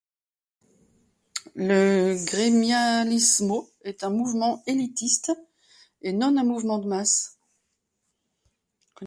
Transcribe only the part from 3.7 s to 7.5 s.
est un mouvement élitiste et non un mouvement de masse.